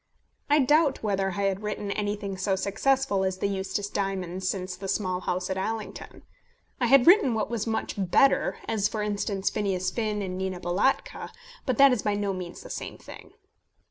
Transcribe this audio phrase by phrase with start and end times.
[0.49, 4.87] I doubt whether I had written anything so successful as The Eustace Diamonds since The
[4.87, 6.23] Small House at Allington.
[6.79, 11.29] I had written what was much better, as, for instance, Phineas Finn and Nina Balatka;
[11.67, 13.33] but that is by no means the same thing.